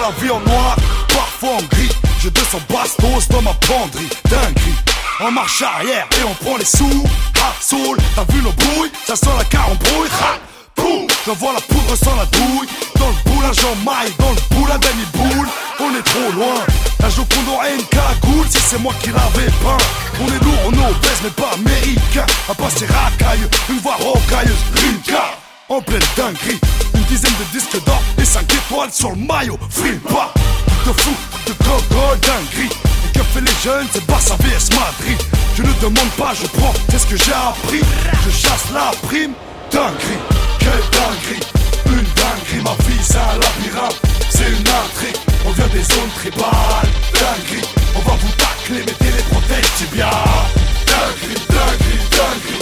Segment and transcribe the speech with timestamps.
[0.00, 0.76] la vie en noir,
[1.08, 1.90] parfois en gris.
[2.20, 4.74] J'ai 200 bastos dans ma penderie, dinguerie.
[5.20, 7.04] En marche arrière et on prend les sous.
[7.40, 10.08] Ah, soul, t'as vu nos brouilles Ça sent la carambrouille.
[10.20, 10.38] Ha,
[10.76, 12.68] boum, j'envoie la poudre sans la douille.
[12.98, 15.48] Dans le boulage en maille, dans le boulin Danny Boule.
[15.80, 16.64] On est trop loin.
[17.00, 19.84] La Joconde aurait une cagoule si c'est moi qui l'avais peint.
[20.20, 22.26] On est lourd, on est obèse, mais pas américain.
[22.48, 25.41] À passer racaille, une voix rocailleuse, Rinka.
[25.72, 26.60] En pleine dinguerie,
[26.94, 29.58] une dizaine de disques d'or et 5 étoiles sur le maillot.
[29.70, 30.30] Free pas
[30.84, 31.14] de fou,
[31.46, 32.68] de coco, dinguerie.
[32.68, 35.18] Et que fait les jeunes, c'est Barça vs Madrid.
[35.56, 37.80] Je ne demande pas, je prends, c'est ce que j'ai appris.
[38.22, 39.32] Je chasse la prime,
[39.70, 40.20] dinguerie.
[40.58, 41.40] Quelle dinguerie,
[41.86, 42.62] une dinguerie.
[42.62, 45.16] Ma vie, c'est un labyrinthe, c'est une intrigue.
[45.46, 47.66] On vient des zones tribales, dinguerie.
[47.96, 50.10] On va vous tacler, mettez les protèges tibia.
[50.84, 52.12] Dinguerie, dinguerie, dinguerie.
[52.12, 52.61] Dinguerie,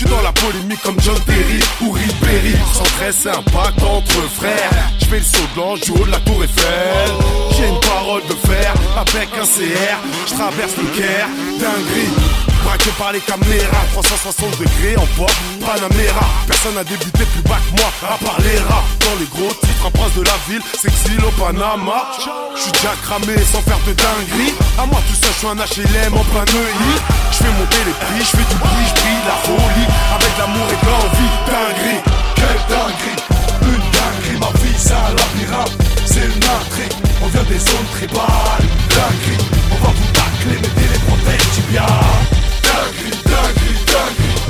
[0.00, 2.56] Suis dans la polémique comme John Terry ou Ribéry.
[2.72, 4.70] Sans très sympa entre frères.
[4.98, 7.12] Je fais le saut blanc du haut de la tour Eiffel.
[7.52, 9.98] J'ai une parole de fer avec un CR.
[10.26, 11.28] Je traverse le Caire,
[11.60, 12.08] dinguerie.
[12.64, 16.26] Braqué par les caméras, 360 degrés en port Panamera.
[16.46, 18.84] Personne n'a débuté plus bas que moi, à part les rats.
[19.04, 22.08] Dans les gros titres, un prince de la ville, s'exile au Panama.
[22.56, 24.54] Je suis déjà cramé sans faire de dinguerie.
[24.78, 27.00] À moi tout seul, je suis un HLM en plein œil.
[27.32, 29.89] Je fais monter les prix, je fais du bruit, je la folie.
[30.14, 32.02] Avec l'amour et l'envie, dinguerie.
[32.36, 33.18] Quelle dinguerie,
[33.62, 39.44] une dinguerie, ma vie un labyrinthe, c'est une intrigue, on vient des zones tribales, dinguerie,
[39.70, 41.86] on va vous tacler, mettez les protèges tibia.
[42.66, 44.49] Dinguerie, dinguerie, dinguerie, dinguerie,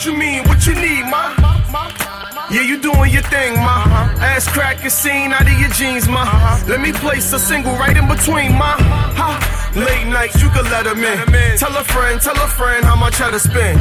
[0.00, 0.06] what?
[0.06, 0.48] You mean?
[0.48, 1.36] What you need, ma?
[2.50, 3.84] Yeah, you doing your thing, ma.
[4.20, 6.24] Ass crack is seen out of your jeans, ma.
[6.66, 8.76] Let me place a single right in between, ma.
[9.20, 9.72] Ha.
[9.76, 11.58] Late nights, you can let let 'em in.
[11.58, 13.78] Tell a friend, tell a friend how much I to spend.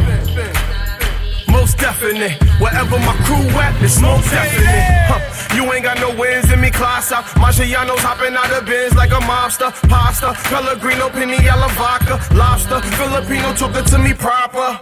[1.47, 4.85] Most definite, wherever my crew at, it's most definite.
[5.09, 5.55] Huh.
[5.55, 7.25] You ain't got no wins in me, class out.
[7.41, 9.71] Marciano's hopping out of bins like a mobster.
[9.89, 12.79] Pasta, Pellegrino, Piniella vodka, lobster.
[12.99, 14.77] Filipino talking to me proper.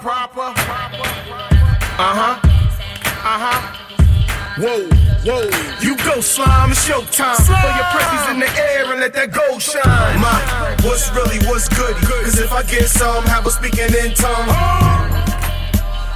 [4.59, 4.90] Whoa,
[5.22, 5.45] whoa.
[5.81, 7.38] You go slime, it's showtime.
[7.45, 9.85] Throw your presses in the air and let that gold shine.
[10.18, 10.34] My,
[10.81, 11.95] what's really, what's good?
[11.97, 14.48] Cause if I get some, have a speaking in tongue.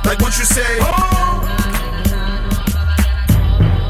[0.09, 0.65] Like what you say?
[0.81, 1.45] Oh.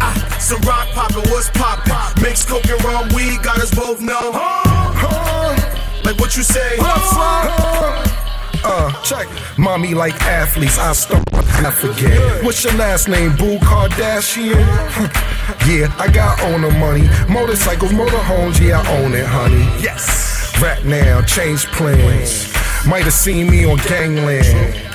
[0.04, 2.22] Ah, some rock poppin', what's poppin'?
[2.22, 4.36] Mix coke and rum, weed got us both numb.
[4.36, 6.02] Oh.
[6.04, 6.76] Like what you say?
[8.64, 9.28] Uh, check.
[9.58, 12.44] Mommy like athletes, I start, I forget.
[12.44, 14.56] What's your last name, Boo Kardashian?
[15.68, 17.08] yeah, I got owner money.
[17.30, 19.66] Motorcycles, motorhomes, yeah, I own it, honey.
[19.82, 20.54] Yes.
[20.62, 22.54] Right now, change plans.
[22.86, 24.91] Might have seen me on Gangland.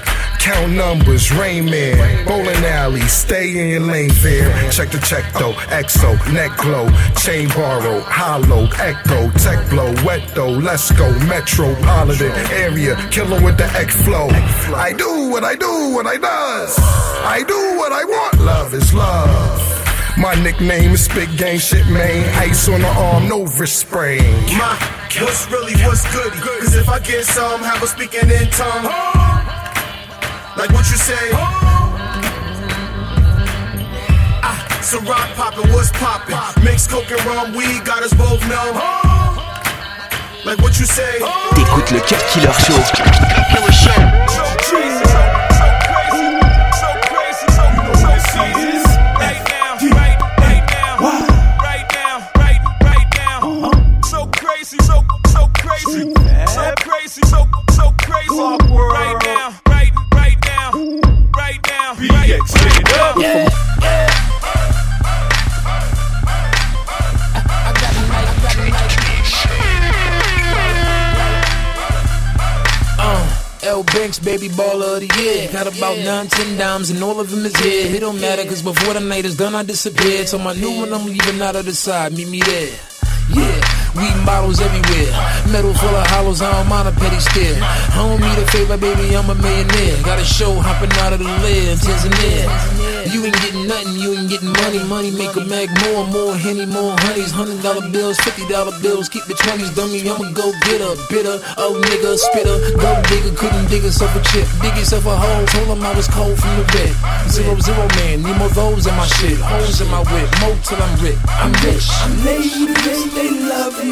[0.46, 4.46] Count numbers, Rain Man, bowling alley, stay in your lane fair.
[4.70, 10.52] Check the check though, EXO, neck glow, chain borrow, hollow, echo, tech blow, wet though,
[10.52, 14.28] let's go, metropolitan area, killer with the X flow.
[14.72, 16.78] I do what I do, what I does.
[16.78, 20.16] I do what I want, love is love.
[20.16, 22.24] My nickname is Spit Game Shit, man.
[22.38, 24.22] Ice on the arm, no wrist sprain.
[24.56, 24.78] My,
[25.20, 26.32] what's really, what's good?
[26.34, 29.45] Cause if I get some, have a speaking in tongue.
[30.56, 31.30] Like what you say?
[34.42, 36.64] Ah, some rock poppin', what's poppin'?
[36.64, 38.76] Mix coke and rum, weed got us both numb.
[40.44, 41.20] Like what you say?
[41.54, 42.80] T'écoutes le Cut Killer Show.
[43.52, 45.45] Killer show.
[74.48, 75.48] Banks, baller of the year.
[75.52, 77.94] Got about nine, ten dimes, and all of them is here.
[77.94, 80.26] It don't matter, cause before the night is done, I disappear.
[80.26, 82.12] So my new one, I'm leaving out of the side.
[82.12, 82.78] Meet me there.
[83.30, 83.65] Yeah.
[83.96, 85.08] Weed bottles everywhere.
[85.48, 87.56] Metal full of hollows, I don't mind a petty stare.
[87.62, 89.96] I don't a favor, baby, I'm a millionaire.
[90.04, 92.44] Got a show hopping out of the lid, Tanzania.
[93.08, 94.84] You ain't getting nothing, you ain't getting money.
[94.84, 97.32] Money make a mag more, more henny, more honeys.
[97.32, 99.08] Hundred dollar bills, fifty dollar bills.
[99.08, 100.04] Keep the twenties, dummy.
[100.04, 102.56] I'ma go get a bitter, oh nigga, spitter.
[102.76, 104.44] Go digger, couldn't dig yourself a chip.
[104.60, 106.92] Dig yourself a hole, told him I was cold from the bed.
[107.32, 109.40] Zero, zero man, need more those in my shit.
[109.40, 111.16] Holes in my whip, mo till I'm rich.
[111.40, 111.88] I'm rich.
[112.28, 113.85] Ladies, they love me.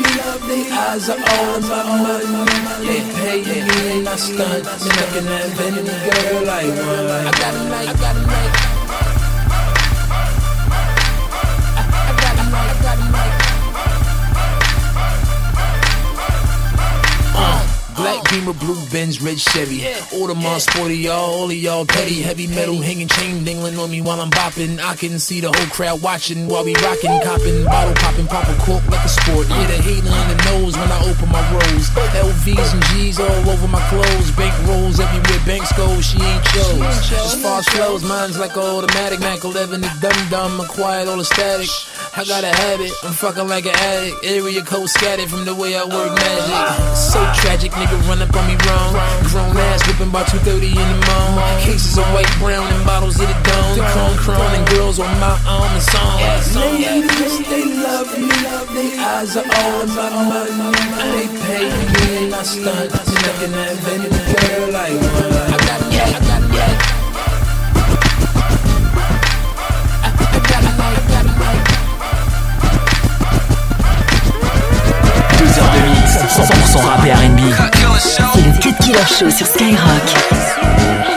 [0.49, 2.87] They eyes are all my money.
[2.87, 4.65] They pay me and I stunt.
[4.65, 5.57] Looking at
[6.05, 7.27] girl like one.
[7.27, 8.74] I got it I got it
[17.97, 19.81] Black Beamer, blue Benz, red Chevy.
[20.11, 22.23] Audemars sporty, y'all, all of y'all petty.
[22.23, 24.81] Heavy metal hanging chain dangling on me while I'm bopping.
[24.81, 28.55] I can see the whole crowd watching while we rocking, copping, bottle popping, pop a
[28.63, 29.49] cork like a sport.
[29.49, 31.91] Yeah, the hater in the nose when I open my rolls.
[31.95, 34.31] LVs and G's all over my clothes.
[34.33, 36.81] Bank rolls everywhere, banks go, she ain't chose.
[37.13, 39.21] As far as flows, mine's like automatic.
[39.21, 41.69] Mac 11 is dumb dumb, acquired all the static.
[42.17, 44.23] I got a habit, I'm fucking like an addict.
[44.23, 46.95] Area code scattered from the way I work magic.
[46.95, 48.95] So tragic, nigga run up on me wrong.
[49.35, 51.59] Grown ass whipping by 2.30 in the morning.
[51.67, 53.83] Cases of white, brown, and bottles of the dome.
[53.83, 56.23] Chrome, chrome, and girls on my arm and song.
[56.55, 58.31] Ladies, they love me.
[58.79, 60.55] They eyes are all about money.
[61.19, 62.95] They pay me and I stunt.
[62.95, 65.35] Looking at any girl like one.
[65.51, 66.94] I got it, I got it,
[76.75, 77.41] 100% rap et R&B.
[77.99, 81.14] C'est le Cut Killer Show sur Skyrock.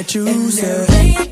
[0.00, 1.29] Looking at you, say.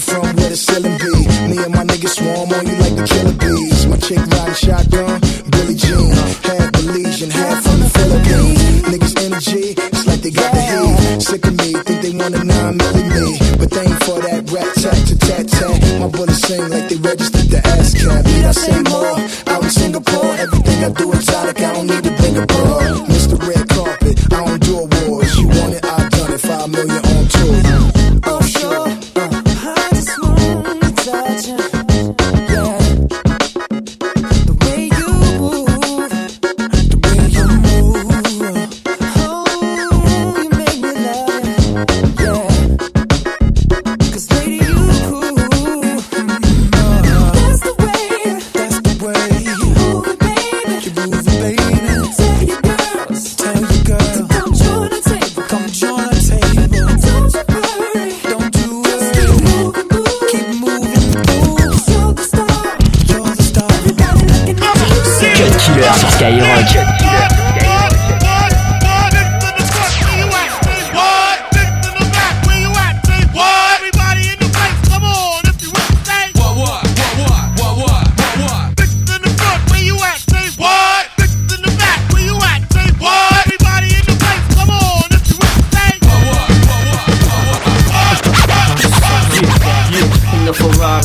[0.00, 1.12] You from where the ceiling be.
[1.48, 3.86] Me and my niggas swarm on you like the killer bees.
[3.86, 5.20] My chick riding shotgun,
[5.52, 6.10] Billie Jean.
[6.46, 8.60] Half Belizean, half from the Philippines.
[8.90, 11.22] Niggas energy, it's like they got the heat.
[11.22, 13.26] Sick of me, think they wanna nine milli me.
[13.58, 16.00] But they ain't for that rat tat to tat tat.
[16.00, 18.24] My bullets sing like they registered the ASCAP.
[18.24, 19.16] Need I say more?
[19.52, 21.60] Out in Singapore, everything I do exotic.
[21.60, 23.04] I don't need to bring a bra.
[23.12, 23.36] Mr.
[23.48, 25.36] Red Carpet, I don't do awards.
[25.38, 26.40] You want it, I done it.
[26.40, 27.99] Five million on tour.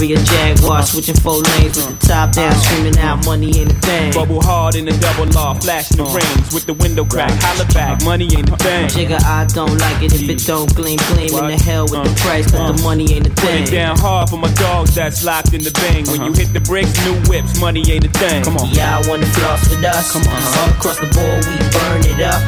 [0.05, 3.75] Ferrari, a Jaguar, switching four lanes with the top down, screaming out money ain't a
[3.75, 4.13] thing.
[4.13, 7.31] Bubble hard in the double law, flashing the rings with the window crack.
[7.41, 8.87] Holla back, money ain't a thing.
[8.89, 12.11] Jigga, I don't like it if it don't gleam, gleam in the hell with the
[12.11, 12.85] uh, price, but the uh.
[12.85, 13.63] money ain't a Put thing.
[13.63, 16.05] it down hard for my dogs that's locked in the bang.
[16.05, 16.41] When you uh-huh.
[16.45, 18.43] hit the bricks, new whips, money ain't a thing.
[18.43, 18.69] Come on.
[18.73, 20.11] Yeah, I wanna floss with us.
[20.13, 20.41] Come on.
[20.59, 22.39] All across the board, we burn it up.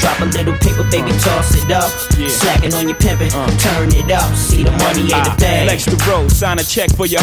[0.00, 1.18] Drop a little paper, baby, uh.
[1.24, 1.88] toss it up.
[2.28, 3.30] Slacking on your pimpin',
[3.60, 4.28] turn it up.
[4.36, 5.66] See the money ain't a Ah, thing.
[5.66, 7.20] Flex the road, sign a check for your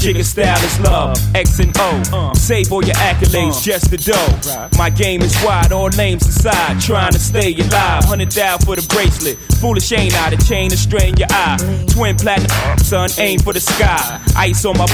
[0.00, 2.32] Chicken style is love, X and O.
[2.34, 3.60] Save all your accolades, uh.
[3.60, 4.78] just the dough.
[4.78, 6.80] My game is wide, all names aside.
[6.80, 9.38] Trying to stay alive, hundred thou for the bracelet.
[9.60, 11.56] Foolish ain't I, the chain to strain your eye.
[11.88, 14.20] Twin platinum, son, aim for the sky.
[14.36, 14.86] Ice on my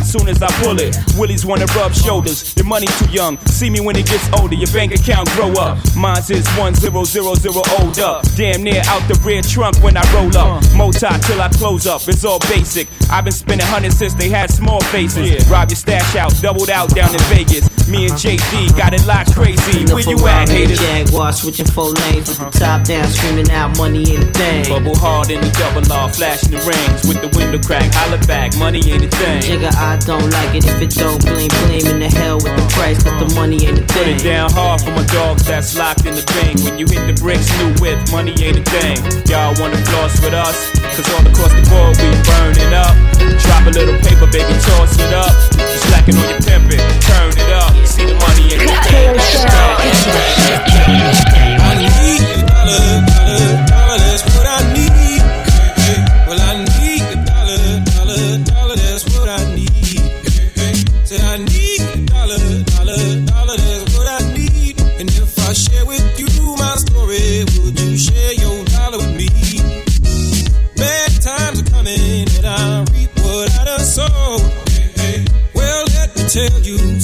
[0.00, 0.96] as soon as I pull it.
[1.18, 2.54] Willies wanna rub shoulders.
[2.56, 3.38] Your money too young.
[3.46, 4.54] See me when it gets older.
[4.54, 5.78] Your bank account grow up.
[5.96, 8.24] Mine's is one zero zero zero old up.
[8.36, 10.62] Damn near out the rear trunk when I roll up.
[10.74, 12.06] Moti till I close up.
[12.08, 12.88] It's all basic.
[13.10, 15.48] I've been spending hundreds since they had small faces.
[15.48, 17.75] Rob your stash out, doubled out down in Vegas.
[17.88, 19.86] Me and JD got it locked crazy.
[19.86, 20.80] Where you at, haters?
[20.80, 24.66] Jaguar switching four lanes with the top down, screaming out money ain't a thing.
[24.66, 27.86] Bubble hard in the double law, flashing the rings with the window crack.
[27.94, 29.38] Holla back, money ain't a thing.
[29.38, 32.66] Jigga, I don't like it if it don't gleam, gleam in the hell with the
[32.74, 34.02] price, but the money ain't a thing.
[34.02, 36.58] Put it down hard for my dogs that's locked in the thing.
[36.66, 38.98] When you hit the bricks, new whip, money ain't a thing.
[39.30, 40.74] Y'all wanna floss with us?
[40.90, 42.94] Cause all across the board we burn it up.
[43.46, 45.30] Drop a little paper, baby, toss it up.
[45.54, 47.74] Just slacking on your pimpin', turn it up.
[47.86, 49.10] See the money ain't a thing.
[51.58, 55.22] I need a dollar, dollar, dollar, that's what I need.
[55.50, 55.98] Hey, hey.
[56.26, 59.70] Well, I need a dollar, dollar, dollar, that's what I need.
[59.74, 60.74] Hey, hey.
[61.04, 64.80] Say I need a dollar, dollar, dollar, that's what I need.
[65.00, 69.26] And if I share with you my story, would you share your dollar with me?
[71.26, 74.65] Times are coming, and I reap what I done sow.
[76.36, 76.95] Tell you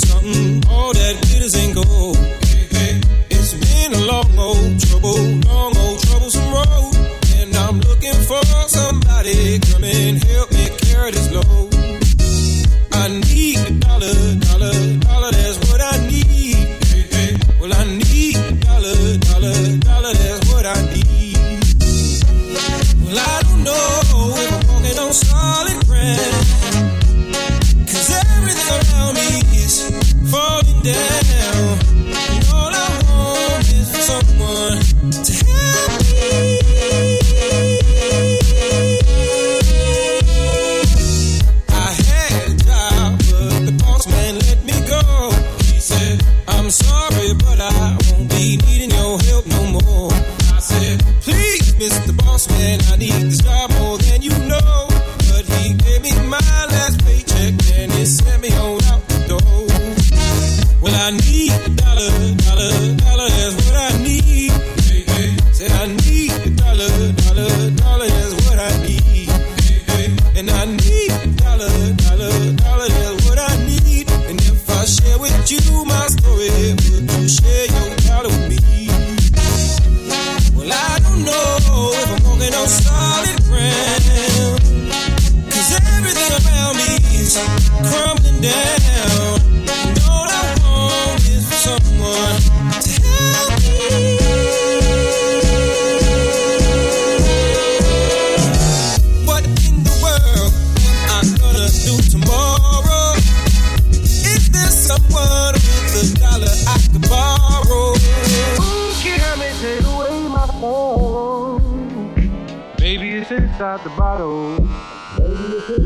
[115.74, 115.78] I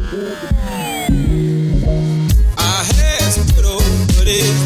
[2.83, 3.85] had some good old
[4.17, 4.66] buddies,